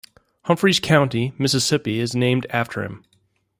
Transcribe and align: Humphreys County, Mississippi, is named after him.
Humphreys 0.45 0.79
County, 0.79 1.31
Mississippi, 1.37 1.99
is 1.99 2.15
named 2.15 2.47
after 2.49 2.83
him. 2.83 3.05